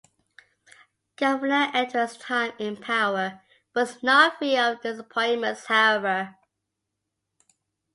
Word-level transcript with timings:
Governor 1.15 1.69
Edwards 1.75 2.17
time 2.17 2.53
in 2.57 2.75
power 2.75 3.41
was 3.75 4.01
not 4.01 4.39
free 4.39 4.57
of 4.57 4.81
disappointments 4.81 5.67
however. 5.67 6.39